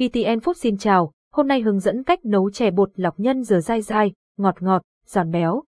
VTN 0.00 0.38
Food 0.38 0.52
xin 0.52 0.76
chào, 0.76 1.12
hôm 1.32 1.48
nay 1.48 1.60
hướng 1.60 1.78
dẫn 1.78 2.04
cách 2.04 2.24
nấu 2.24 2.50
chè 2.50 2.70
bột 2.70 2.90
lọc 2.94 3.20
nhân 3.20 3.42
dừa 3.42 3.60
dai 3.60 3.82
dai, 3.82 4.12
ngọt 4.36 4.54
ngọt, 4.60 4.82
giòn 5.06 5.30
béo. 5.30 5.62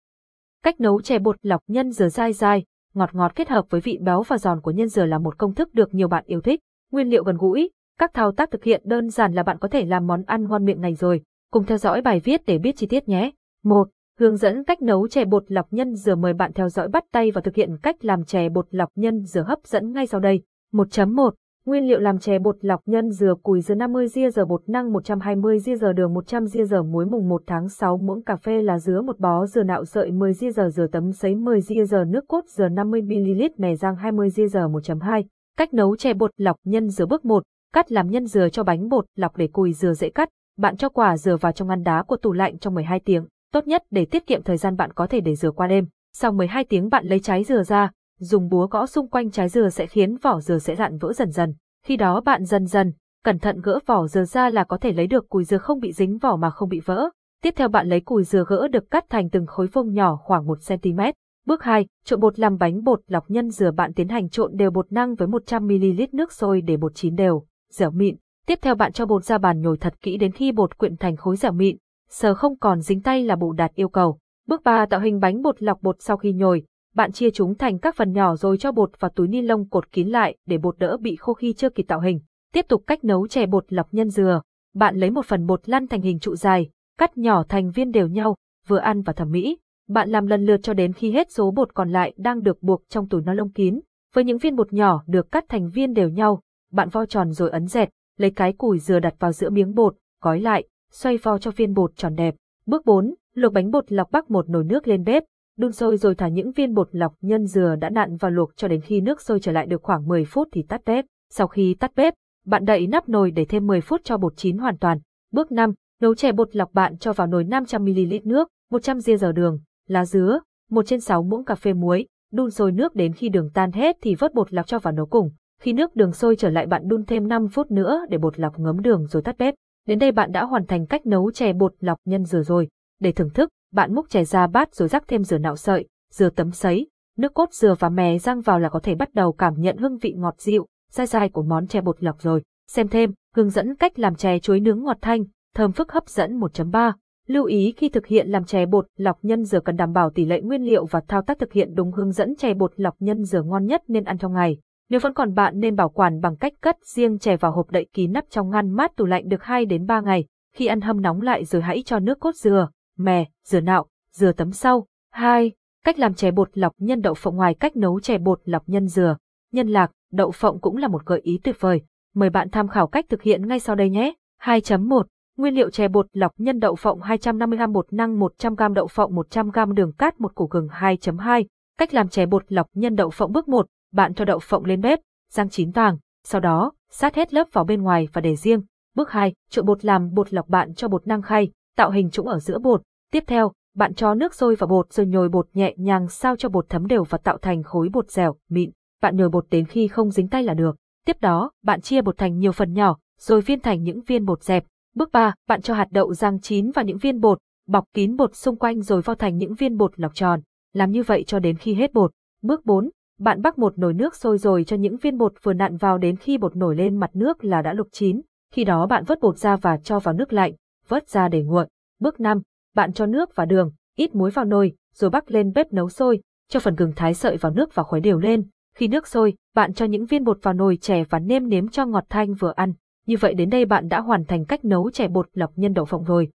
Cách 0.62 0.80
nấu 0.80 1.00
chè 1.00 1.18
bột 1.18 1.36
lọc 1.42 1.60
nhân 1.68 1.92
dừa 1.92 2.08
dai 2.08 2.32
dai, 2.32 2.64
ngọt 2.94 3.14
ngọt 3.14 3.32
kết 3.34 3.48
hợp 3.48 3.64
với 3.70 3.80
vị 3.80 3.98
béo 4.00 4.22
và 4.22 4.38
giòn 4.38 4.60
của 4.60 4.70
nhân 4.70 4.88
dừa 4.88 5.06
là 5.06 5.18
một 5.18 5.38
công 5.38 5.54
thức 5.54 5.74
được 5.74 5.94
nhiều 5.94 6.08
bạn 6.08 6.24
yêu 6.26 6.40
thích. 6.40 6.60
Nguyên 6.92 7.08
liệu 7.08 7.24
gần 7.24 7.36
gũi, 7.36 7.70
các 7.98 8.14
thao 8.14 8.32
tác 8.32 8.50
thực 8.50 8.64
hiện 8.64 8.82
đơn 8.84 9.08
giản 9.08 9.32
là 9.32 9.42
bạn 9.42 9.58
có 9.58 9.68
thể 9.68 9.84
làm 9.84 10.06
món 10.06 10.22
ăn 10.22 10.48
ngon 10.48 10.64
miệng 10.64 10.80
này 10.80 10.94
rồi. 10.94 11.22
Cùng 11.52 11.66
theo 11.66 11.78
dõi 11.78 12.02
bài 12.02 12.20
viết 12.20 12.40
để 12.46 12.58
biết 12.58 12.76
chi 12.76 12.86
tiết 12.86 13.08
nhé. 13.08 13.30
1. 13.64 13.88
Hướng 14.18 14.36
dẫn 14.36 14.64
cách 14.64 14.82
nấu 14.82 15.08
chè 15.08 15.24
bột 15.24 15.44
lọc 15.48 15.72
nhân 15.72 15.94
dừa 15.94 16.14
mời 16.14 16.32
bạn 16.32 16.52
theo 16.52 16.68
dõi 16.68 16.88
bắt 16.88 17.04
tay 17.12 17.30
và 17.30 17.40
thực 17.40 17.54
hiện 17.54 17.76
cách 17.82 18.04
làm 18.04 18.24
chè 18.24 18.48
bột 18.48 18.66
lọc 18.70 18.88
nhân 18.94 19.24
dừa 19.24 19.42
hấp 19.42 19.58
dẫn 19.64 19.92
ngay 19.92 20.06
sau 20.06 20.20
đây. 20.20 20.42
1.1 20.72 21.30
Nguyên 21.70 21.86
liệu 21.86 22.00
làm 22.00 22.18
chè 22.18 22.38
bột 22.38 22.56
lọc 22.60 22.80
nhân 22.86 23.10
dừa 23.10 23.34
cùi 23.42 23.60
dừa 23.60 23.74
50 23.74 24.08
ria 24.08 24.30
dừa 24.30 24.44
bột 24.44 24.68
năng 24.68 24.92
120 24.92 25.58
ria 25.58 25.76
dừa 25.76 25.92
đường 25.92 26.14
100 26.14 26.46
ria 26.46 26.64
dừa 26.64 26.82
muối 26.82 27.06
mùng 27.06 27.28
1 27.28 27.42
tháng 27.46 27.68
6 27.68 27.96
muỗng 27.96 28.22
cà 28.22 28.36
phê 28.36 28.62
là 28.62 28.78
dứa 28.78 29.02
một 29.02 29.18
bó 29.18 29.46
dừa 29.46 29.62
nạo 29.62 29.84
sợi 29.84 30.10
10 30.10 30.32
ria 30.32 30.50
dừa 30.50 30.68
dừa 30.68 30.86
tấm 30.86 31.12
sấy 31.12 31.34
10 31.34 31.60
ria 31.60 31.84
dừa 31.84 32.04
nước 32.04 32.24
cốt 32.28 32.44
dừa 32.48 32.68
50 32.68 33.02
ml 33.02 33.42
mè 33.56 33.76
rang 33.76 33.96
20 33.96 34.30
ria 34.30 34.46
dừa 34.46 34.68
1.2 34.68 35.22
Cách 35.58 35.74
nấu 35.74 35.96
chè 35.96 36.14
bột 36.14 36.30
lọc 36.36 36.56
nhân 36.64 36.88
dừa 36.88 37.06
bước 37.06 37.24
1 37.24 37.42
Cắt 37.74 37.92
làm 37.92 38.10
nhân 38.10 38.26
dừa 38.26 38.48
cho 38.48 38.62
bánh 38.62 38.88
bột 38.88 39.04
lọc 39.16 39.36
để 39.36 39.48
cùi 39.52 39.72
dừa 39.72 39.92
dễ 39.92 40.10
cắt. 40.10 40.28
Bạn 40.58 40.76
cho 40.76 40.88
quả 40.88 41.16
dừa 41.16 41.36
vào 41.36 41.52
trong 41.52 41.68
ngăn 41.68 41.82
đá 41.82 42.02
của 42.02 42.16
tủ 42.16 42.32
lạnh 42.32 42.58
trong 42.58 42.74
12 42.74 43.00
tiếng. 43.00 43.26
Tốt 43.52 43.66
nhất 43.66 43.82
để 43.90 44.04
tiết 44.04 44.26
kiệm 44.26 44.42
thời 44.42 44.56
gian 44.56 44.76
bạn 44.76 44.92
có 44.92 45.06
thể 45.06 45.20
để 45.20 45.36
dừa 45.36 45.50
qua 45.50 45.66
đêm. 45.66 45.86
Sau 46.12 46.32
12 46.32 46.64
tiếng 46.64 46.88
bạn 46.88 47.06
lấy 47.06 47.20
trái 47.20 47.44
dừa 47.44 47.62
ra 47.62 47.90
dùng 48.20 48.48
búa 48.48 48.66
gõ 48.66 48.86
xung 48.86 49.08
quanh 49.08 49.30
trái 49.30 49.48
dừa 49.48 49.68
sẽ 49.68 49.86
khiến 49.86 50.16
vỏ 50.16 50.40
dừa 50.40 50.58
sẽ 50.58 50.74
dạn 50.76 50.98
vỡ 50.98 51.12
dần 51.12 51.30
dần. 51.30 51.54
Khi 51.84 51.96
đó 51.96 52.20
bạn 52.20 52.44
dần 52.44 52.66
dần, 52.66 52.92
cẩn 53.24 53.38
thận 53.38 53.60
gỡ 53.60 53.78
vỏ 53.86 54.06
dừa 54.06 54.24
ra 54.24 54.50
là 54.50 54.64
có 54.64 54.76
thể 54.76 54.92
lấy 54.92 55.06
được 55.06 55.28
cùi 55.28 55.44
dừa 55.44 55.58
không 55.58 55.80
bị 55.80 55.92
dính 55.92 56.18
vỏ 56.18 56.36
mà 56.36 56.50
không 56.50 56.68
bị 56.68 56.80
vỡ. 56.84 57.10
Tiếp 57.42 57.54
theo 57.56 57.68
bạn 57.68 57.88
lấy 57.88 58.00
cùi 58.00 58.24
dừa 58.24 58.44
gỡ 58.48 58.68
được 58.68 58.90
cắt 58.90 59.04
thành 59.08 59.30
từng 59.30 59.46
khối 59.46 59.66
vuông 59.66 59.94
nhỏ 59.94 60.16
khoảng 60.16 60.46
1cm. 60.46 61.12
Bước 61.46 61.62
2, 61.62 61.86
trộn 62.04 62.20
bột 62.20 62.38
làm 62.38 62.58
bánh 62.58 62.84
bột 62.84 63.00
lọc 63.06 63.30
nhân 63.30 63.50
dừa 63.50 63.70
bạn 63.70 63.92
tiến 63.92 64.08
hành 64.08 64.28
trộn 64.28 64.56
đều 64.56 64.70
bột 64.70 64.92
năng 64.92 65.14
với 65.14 65.28
100ml 65.28 66.06
nước 66.12 66.32
sôi 66.32 66.60
để 66.60 66.76
bột 66.76 66.92
chín 66.94 67.14
đều, 67.14 67.44
dẻo 67.70 67.90
mịn. 67.90 68.16
Tiếp 68.46 68.58
theo 68.62 68.74
bạn 68.74 68.92
cho 68.92 69.06
bột 69.06 69.24
ra 69.24 69.38
bàn 69.38 69.60
nhồi 69.60 69.76
thật 69.76 69.94
kỹ 70.02 70.16
đến 70.16 70.32
khi 70.32 70.52
bột 70.52 70.78
quyện 70.78 70.96
thành 70.96 71.16
khối 71.16 71.36
dẻo 71.36 71.52
mịn, 71.52 71.76
sờ 72.10 72.34
không 72.34 72.58
còn 72.58 72.80
dính 72.80 73.02
tay 73.02 73.24
là 73.24 73.36
bộ 73.36 73.52
đạt 73.52 73.74
yêu 73.74 73.88
cầu. 73.88 74.18
Bước 74.46 74.62
3 74.64 74.86
tạo 74.86 75.00
hình 75.00 75.20
bánh 75.20 75.42
bột 75.42 75.62
lọc 75.62 75.82
bột 75.82 75.96
sau 75.98 76.16
khi 76.16 76.32
nhồi, 76.32 76.64
bạn 76.94 77.12
chia 77.12 77.30
chúng 77.30 77.54
thành 77.54 77.78
các 77.78 77.96
phần 77.96 78.12
nhỏ 78.12 78.36
rồi 78.36 78.58
cho 78.58 78.72
bột 78.72 79.00
vào 79.00 79.10
túi 79.14 79.28
ni 79.28 79.42
lông 79.42 79.68
cột 79.68 79.92
kín 79.92 80.08
lại 80.08 80.36
để 80.46 80.58
bột 80.58 80.78
đỡ 80.78 80.96
bị 80.96 81.16
khô 81.16 81.34
khi 81.34 81.52
chưa 81.52 81.70
kịp 81.70 81.82
tạo 81.82 82.00
hình. 82.00 82.20
Tiếp 82.52 82.66
tục 82.68 82.82
cách 82.86 83.04
nấu 83.04 83.26
chè 83.26 83.46
bột 83.46 83.72
lọc 83.72 83.94
nhân 83.94 84.10
dừa. 84.10 84.42
Bạn 84.74 84.96
lấy 84.96 85.10
một 85.10 85.26
phần 85.26 85.46
bột 85.46 85.68
lăn 85.68 85.86
thành 85.86 86.02
hình 86.02 86.18
trụ 86.18 86.36
dài, 86.36 86.70
cắt 86.98 87.18
nhỏ 87.18 87.42
thành 87.48 87.70
viên 87.70 87.90
đều 87.90 88.08
nhau, 88.08 88.36
vừa 88.66 88.78
ăn 88.78 89.02
và 89.02 89.12
thẩm 89.12 89.30
mỹ. 89.30 89.58
Bạn 89.88 90.10
làm 90.10 90.26
lần 90.26 90.46
lượt 90.46 90.60
cho 90.62 90.74
đến 90.74 90.92
khi 90.92 91.12
hết 91.12 91.30
số 91.30 91.50
bột 91.50 91.74
còn 91.74 91.90
lại 91.90 92.14
đang 92.16 92.42
được 92.42 92.62
buộc 92.62 92.82
trong 92.88 93.08
túi 93.08 93.22
ni 93.22 93.32
lông 93.34 93.52
kín. 93.52 93.80
Với 94.14 94.24
những 94.24 94.38
viên 94.38 94.56
bột 94.56 94.72
nhỏ 94.72 95.02
được 95.06 95.32
cắt 95.32 95.44
thành 95.48 95.70
viên 95.70 95.92
đều 95.92 96.08
nhau, 96.08 96.42
bạn 96.72 96.88
vo 96.88 97.06
tròn 97.06 97.32
rồi 97.32 97.50
ấn 97.50 97.66
dẹt, 97.66 97.90
lấy 98.18 98.30
cái 98.30 98.52
củi 98.52 98.78
dừa 98.78 98.98
đặt 98.98 99.14
vào 99.18 99.32
giữa 99.32 99.50
miếng 99.50 99.74
bột, 99.74 99.96
gói 100.22 100.40
lại, 100.40 100.68
xoay 100.90 101.16
vo 101.16 101.38
cho 101.38 101.50
viên 101.50 101.74
bột 101.74 101.96
tròn 101.96 102.14
đẹp. 102.14 102.34
Bước 102.66 102.86
4, 102.86 103.14
luộc 103.34 103.52
bánh 103.52 103.70
bột 103.70 103.92
lọc 103.92 104.10
bắc 104.10 104.30
một 104.30 104.48
nồi 104.48 104.64
nước 104.64 104.88
lên 104.88 105.04
bếp, 105.04 105.24
đun 105.60 105.72
sôi 105.72 105.96
rồi 105.96 106.14
thả 106.14 106.28
những 106.28 106.52
viên 106.52 106.74
bột 106.74 106.88
lọc 106.92 107.14
nhân 107.20 107.46
dừa 107.46 107.76
đã 107.80 107.90
nặn 107.90 108.16
vào 108.16 108.30
luộc 108.30 108.56
cho 108.56 108.68
đến 108.68 108.80
khi 108.80 109.00
nước 109.00 109.20
sôi 109.20 109.40
trở 109.40 109.52
lại 109.52 109.66
được 109.66 109.82
khoảng 109.82 110.08
10 110.08 110.24
phút 110.24 110.48
thì 110.52 110.62
tắt 110.68 110.80
bếp. 110.86 111.04
Sau 111.32 111.46
khi 111.46 111.74
tắt 111.80 111.92
bếp, 111.96 112.14
bạn 112.46 112.64
đậy 112.64 112.86
nắp 112.86 113.08
nồi 113.08 113.30
để 113.30 113.44
thêm 113.44 113.66
10 113.66 113.80
phút 113.80 114.00
cho 114.04 114.16
bột 114.16 114.36
chín 114.36 114.58
hoàn 114.58 114.78
toàn. 114.78 114.98
Bước 115.32 115.52
5, 115.52 115.72
nấu 116.00 116.14
chè 116.14 116.32
bột 116.32 116.56
lọc 116.56 116.72
bạn 116.72 116.98
cho 116.98 117.12
vào 117.12 117.26
nồi 117.26 117.44
500ml 117.44 118.20
nước, 118.24 118.48
100 118.70 119.00
ria 119.00 119.16
dầu 119.16 119.32
đường, 119.32 119.60
lá 119.88 120.04
dứa, 120.04 120.40
1 120.70 120.86
trên 120.86 121.00
6 121.00 121.22
muỗng 121.22 121.44
cà 121.44 121.54
phê 121.54 121.72
muối, 121.72 122.06
đun 122.32 122.50
sôi 122.50 122.72
nước 122.72 122.94
đến 122.94 123.12
khi 123.12 123.28
đường 123.28 123.50
tan 123.54 123.72
hết 123.72 123.96
thì 124.02 124.14
vớt 124.14 124.34
bột 124.34 124.52
lọc 124.52 124.66
cho 124.66 124.78
vào 124.78 124.92
nấu 124.92 125.06
cùng. 125.06 125.30
Khi 125.62 125.72
nước 125.72 125.96
đường 125.96 126.12
sôi 126.12 126.36
trở 126.36 126.50
lại 126.50 126.66
bạn 126.66 126.88
đun 126.88 127.04
thêm 127.04 127.28
5 127.28 127.48
phút 127.48 127.70
nữa 127.70 128.00
để 128.08 128.18
bột 128.18 128.38
lọc 128.38 128.58
ngấm 128.58 128.80
đường 128.80 129.06
rồi 129.06 129.22
tắt 129.22 129.38
bếp. 129.38 129.54
Đến 129.86 129.98
đây 129.98 130.12
bạn 130.12 130.32
đã 130.32 130.44
hoàn 130.44 130.66
thành 130.66 130.86
cách 130.86 131.06
nấu 131.06 131.30
chè 131.30 131.52
bột 131.52 131.74
lọc 131.80 131.98
nhân 132.04 132.24
dừa 132.24 132.42
rồi. 132.42 132.68
Để 133.00 133.12
thưởng 133.12 133.30
thức, 133.30 133.50
bạn 133.72 133.94
múc 133.94 134.10
chè 134.10 134.24
ra 134.24 134.46
bát 134.46 134.74
rồi 134.74 134.88
rắc 134.88 135.08
thêm 135.08 135.24
dừa 135.24 135.38
nạo 135.38 135.56
sợi, 135.56 135.88
dừa 136.12 136.30
tấm 136.30 136.50
sấy, 136.50 136.86
nước 137.16 137.34
cốt 137.34 137.52
dừa 137.52 137.74
và 137.78 137.88
mè 137.88 138.18
rang 138.18 138.40
vào 138.40 138.58
là 138.58 138.68
có 138.68 138.80
thể 138.82 138.94
bắt 138.94 139.14
đầu 139.14 139.32
cảm 139.32 139.54
nhận 139.60 139.76
hương 139.76 139.98
vị 139.98 140.14
ngọt 140.16 140.34
dịu, 140.38 140.66
dai 140.90 141.06
dai 141.06 141.28
của 141.28 141.42
món 141.42 141.66
chè 141.66 141.80
bột 141.80 142.02
lọc 142.02 142.20
rồi. 142.20 142.42
Xem 142.68 142.88
thêm, 142.88 143.12
hướng 143.36 143.50
dẫn 143.50 143.74
cách 143.74 143.98
làm 143.98 144.14
chè 144.14 144.38
chuối 144.38 144.60
nướng 144.60 144.82
ngọt 144.84 144.96
thanh, 145.00 145.24
thơm 145.54 145.72
phức 145.72 145.92
hấp 145.92 146.08
dẫn 146.08 146.40
1.3. 146.40 146.92
Lưu 147.26 147.44
ý 147.44 147.72
khi 147.76 147.88
thực 147.88 148.06
hiện 148.06 148.28
làm 148.28 148.44
chè 148.44 148.66
bột 148.66 148.86
lọc 148.96 149.18
nhân 149.22 149.44
dừa 149.44 149.60
cần 149.60 149.76
đảm 149.76 149.92
bảo 149.92 150.10
tỷ 150.10 150.24
lệ 150.24 150.40
nguyên 150.40 150.62
liệu 150.62 150.86
và 150.86 151.00
thao 151.08 151.22
tác 151.22 151.38
thực 151.38 151.52
hiện 151.52 151.74
đúng 151.74 151.92
hướng 151.92 152.12
dẫn 152.12 152.36
chè 152.36 152.54
bột 152.54 152.72
lọc 152.76 152.94
nhân 152.98 153.24
dừa 153.24 153.42
ngon 153.42 153.66
nhất 153.66 153.82
nên 153.88 154.04
ăn 154.04 154.18
trong 154.18 154.32
ngày. 154.32 154.58
Nếu 154.90 155.00
vẫn 155.00 155.14
còn 155.14 155.34
bạn 155.34 155.60
nên 155.60 155.76
bảo 155.76 155.88
quản 155.88 156.20
bằng 156.20 156.36
cách 156.36 156.52
cất 156.60 156.76
riêng 156.84 157.18
chè 157.18 157.36
vào 157.36 157.52
hộp 157.52 157.70
đậy 157.70 157.86
kín 157.92 158.12
nắp 158.12 158.24
trong 158.30 158.50
ngăn 158.50 158.70
mát 158.70 158.96
tủ 158.96 159.04
lạnh 159.04 159.28
được 159.28 159.42
2 159.42 159.64
đến 159.64 159.86
3 159.86 160.00
ngày. 160.00 160.24
Khi 160.54 160.66
ăn 160.66 160.80
hâm 160.80 161.00
nóng 161.00 161.20
lại 161.20 161.44
rồi 161.44 161.62
hãy 161.62 161.82
cho 161.86 161.98
nước 161.98 162.20
cốt 162.20 162.34
dừa, 162.34 162.68
mè, 163.04 163.24
dừa 163.44 163.60
nạo, 163.60 163.86
dừa 164.12 164.32
tấm 164.32 164.52
sau. 164.52 164.86
2. 165.10 165.52
Cách 165.84 165.98
làm 165.98 166.14
chè 166.14 166.30
bột 166.30 166.58
lọc 166.58 166.72
nhân 166.78 167.00
đậu 167.00 167.14
phộng 167.14 167.36
ngoài 167.36 167.54
cách 167.54 167.76
nấu 167.76 168.00
chè 168.00 168.18
bột 168.18 168.40
lọc 168.44 168.68
nhân 168.68 168.88
dừa, 168.88 169.16
nhân 169.52 169.68
lạc, 169.68 169.90
đậu 170.12 170.30
phộng 170.30 170.60
cũng 170.60 170.76
là 170.76 170.88
một 170.88 171.06
gợi 171.06 171.20
ý 171.22 171.40
tuyệt 171.44 171.56
vời. 171.60 171.82
Mời 172.14 172.30
bạn 172.30 172.50
tham 172.50 172.68
khảo 172.68 172.86
cách 172.86 173.06
thực 173.08 173.22
hiện 173.22 173.48
ngay 173.48 173.60
sau 173.60 173.76
đây 173.76 173.90
nhé. 173.90 174.12
2.1 174.42 175.02
Nguyên 175.36 175.54
liệu 175.54 175.70
chè 175.70 175.88
bột 175.88 176.06
lọc 176.12 176.32
nhân 176.38 176.60
đậu 176.60 176.74
phộng 176.74 177.00
250g 177.00 177.72
bột 177.72 177.92
năng 177.92 178.20
100g 178.20 178.72
đậu 178.72 178.86
phộng 178.86 179.12
100g 179.14 179.72
đường 179.72 179.92
cát 179.92 180.20
một 180.20 180.34
củ 180.34 180.46
gừng 180.46 180.68
2.2 180.68 181.44
Cách 181.78 181.94
làm 181.94 182.08
chè 182.08 182.26
bột 182.26 182.52
lọc 182.52 182.66
nhân 182.74 182.96
đậu 182.96 183.10
phộng 183.10 183.32
bước 183.32 183.48
1 183.48 183.66
Bạn 183.92 184.14
cho 184.14 184.24
đậu 184.24 184.38
phộng 184.38 184.64
lên 184.64 184.80
bếp, 184.80 185.00
rang 185.30 185.50
chín 185.50 185.70
vàng, 185.70 185.98
sau 186.24 186.40
đó 186.40 186.72
sát 186.90 187.14
hết 187.14 187.34
lớp 187.34 187.48
vào 187.52 187.64
bên 187.64 187.82
ngoài 187.82 188.08
và 188.12 188.20
để 188.20 188.36
riêng. 188.36 188.62
Bước 188.94 189.10
2 189.10 189.34
Trộn 189.50 189.66
bột 189.66 189.84
làm 189.84 190.14
bột 190.14 190.32
lọc 190.32 190.48
bạn 190.48 190.74
cho 190.74 190.88
bột 190.88 191.06
năng 191.06 191.22
khay, 191.22 191.50
tạo 191.76 191.90
hình 191.90 192.10
trũng 192.10 192.26
ở 192.26 192.38
giữa 192.38 192.58
bột, 192.58 192.82
Tiếp 193.12 193.24
theo, 193.26 193.52
bạn 193.74 193.94
cho 193.94 194.14
nước 194.14 194.34
sôi 194.34 194.54
vào 194.54 194.68
bột 194.68 194.92
rồi 194.92 195.06
nhồi 195.06 195.28
bột 195.28 195.48
nhẹ 195.54 195.74
nhàng 195.76 196.08
sao 196.08 196.36
cho 196.36 196.48
bột 196.48 196.68
thấm 196.68 196.86
đều 196.86 197.04
và 197.04 197.18
tạo 197.18 197.38
thành 197.38 197.62
khối 197.62 197.88
bột 197.92 198.10
dẻo, 198.10 198.36
mịn. 198.48 198.70
Bạn 199.02 199.16
nhồi 199.16 199.28
bột 199.28 199.46
đến 199.50 199.64
khi 199.64 199.88
không 199.88 200.10
dính 200.10 200.28
tay 200.28 200.42
là 200.42 200.54
được. 200.54 200.76
Tiếp 201.06 201.16
đó, 201.20 201.50
bạn 201.64 201.80
chia 201.80 202.02
bột 202.02 202.16
thành 202.16 202.38
nhiều 202.38 202.52
phần 202.52 202.72
nhỏ, 202.72 202.96
rồi 203.18 203.40
viên 203.40 203.60
thành 203.60 203.82
những 203.82 204.00
viên 204.00 204.24
bột 204.24 204.42
dẹp. 204.42 204.64
Bước 204.94 205.12
3, 205.12 205.34
bạn 205.48 205.62
cho 205.62 205.74
hạt 205.74 205.86
đậu 205.90 206.14
rang 206.14 206.40
chín 206.40 206.70
vào 206.70 206.84
những 206.84 206.98
viên 206.98 207.20
bột, 207.20 207.38
bọc 207.68 207.84
kín 207.94 208.16
bột 208.16 208.36
xung 208.36 208.56
quanh 208.56 208.82
rồi 208.82 209.02
vo 209.02 209.14
thành 209.14 209.36
những 209.36 209.54
viên 209.54 209.76
bột 209.76 210.00
lọc 210.00 210.14
tròn. 210.14 210.40
Làm 210.72 210.90
như 210.90 211.02
vậy 211.02 211.24
cho 211.26 211.38
đến 211.38 211.56
khi 211.56 211.74
hết 211.74 211.92
bột. 211.92 212.10
Bước 212.42 212.66
4, 212.66 212.90
bạn 213.18 213.42
bắc 213.42 213.58
một 213.58 213.78
nồi 213.78 213.94
nước 213.94 214.16
sôi 214.16 214.38
rồi 214.38 214.64
cho 214.64 214.76
những 214.76 214.96
viên 214.96 215.18
bột 215.18 215.32
vừa 215.42 215.52
nặn 215.52 215.76
vào 215.76 215.98
đến 215.98 216.16
khi 216.16 216.38
bột 216.38 216.56
nổi 216.56 216.76
lên 216.76 216.96
mặt 216.96 217.10
nước 217.14 217.44
là 217.44 217.62
đã 217.62 217.72
luộc 217.72 217.88
chín. 217.92 218.20
Khi 218.52 218.64
đó 218.64 218.86
bạn 218.86 219.04
vớt 219.04 219.20
bột 219.20 219.38
ra 219.38 219.56
và 219.56 219.76
cho 219.76 219.98
vào 219.98 220.14
nước 220.14 220.32
lạnh, 220.32 220.52
vớt 220.90 221.08
ra 221.08 221.28
để 221.28 221.42
nguội. 221.42 221.66
Bước 221.98 222.20
5, 222.20 222.42
bạn 222.74 222.92
cho 222.92 223.06
nước 223.06 223.36
và 223.36 223.44
đường, 223.44 223.72
ít 223.96 224.14
muối 224.14 224.30
vào 224.30 224.44
nồi, 224.44 224.72
rồi 224.94 225.10
bắc 225.10 225.30
lên 225.30 225.52
bếp 225.52 225.72
nấu 225.72 225.88
sôi, 225.88 226.20
cho 226.48 226.60
phần 226.60 226.74
gừng 226.74 226.92
thái 226.96 227.14
sợi 227.14 227.36
vào 227.36 227.52
nước 227.52 227.74
và 227.74 227.82
khuấy 227.82 228.00
đều 228.00 228.18
lên. 228.18 228.48
Khi 228.74 228.88
nước 228.88 229.06
sôi, 229.06 229.34
bạn 229.54 229.74
cho 229.74 229.84
những 229.84 230.06
viên 230.06 230.24
bột 230.24 230.38
vào 230.42 230.54
nồi 230.54 230.76
chè 230.76 231.04
và 231.04 231.18
nêm 231.18 231.48
nếm 231.48 231.68
cho 231.68 231.86
ngọt 231.86 232.04
thanh 232.08 232.34
vừa 232.34 232.52
ăn. 232.56 232.72
Như 233.06 233.16
vậy 233.20 233.34
đến 233.34 233.50
đây 233.50 233.64
bạn 233.64 233.88
đã 233.88 234.00
hoàn 234.00 234.24
thành 234.24 234.44
cách 234.44 234.64
nấu 234.64 234.90
chè 234.90 235.08
bột 235.08 235.28
lọc 235.32 235.52
nhân 235.56 235.74
đậu 235.74 235.84
phộng 235.84 236.04
rồi. 236.04 236.30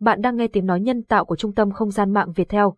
Bạn 0.00 0.22
đang 0.22 0.36
nghe 0.36 0.48
tiếng 0.48 0.66
nói 0.66 0.80
nhân 0.80 1.02
tạo 1.02 1.24
của 1.24 1.36
Trung 1.36 1.54
tâm 1.54 1.70
Không 1.70 1.90
gian 1.90 2.12
mạng 2.12 2.32
Việt 2.32 2.48
Theo. 2.48 2.74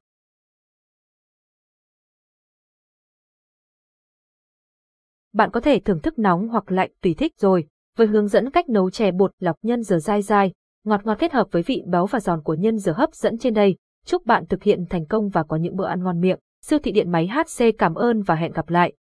Bạn 5.34 5.50
có 5.50 5.60
thể 5.60 5.78
thưởng 5.78 6.00
thức 6.00 6.18
nóng 6.18 6.48
hoặc 6.48 6.72
lạnh 6.72 6.90
tùy 7.02 7.14
thích 7.14 7.32
rồi 7.38 7.66
với 7.96 8.06
hướng 8.06 8.28
dẫn 8.28 8.50
cách 8.50 8.68
nấu 8.68 8.90
chè 8.90 9.12
bột 9.12 9.30
lọc 9.40 9.56
nhân 9.62 9.82
dừa 9.82 9.98
dai 9.98 10.22
dai, 10.22 10.52
ngọt 10.84 11.00
ngọt 11.04 11.14
kết 11.18 11.32
hợp 11.32 11.46
với 11.50 11.62
vị 11.62 11.82
béo 11.86 12.06
và 12.06 12.20
giòn 12.20 12.42
của 12.42 12.54
nhân 12.54 12.78
dừa 12.78 12.92
hấp 12.92 13.14
dẫn 13.14 13.38
trên 13.38 13.54
đây. 13.54 13.76
Chúc 14.06 14.26
bạn 14.26 14.46
thực 14.46 14.62
hiện 14.62 14.84
thành 14.90 15.06
công 15.06 15.28
và 15.28 15.42
có 15.42 15.56
những 15.56 15.76
bữa 15.76 15.86
ăn 15.86 16.02
ngon 16.02 16.20
miệng. 16.20 16.38
Siêu 16.64 16.78
thị 16.78 16.92
điện 16.92 17.10
máy 17.10 17.28
HC 17.28 17.64
cảm 17.78 17.94
ơn 17.94 18.22
và 18.22 18.34
hẹn 18.34 18.52
gặp 18.52 18.70
lại. 18.70 18.92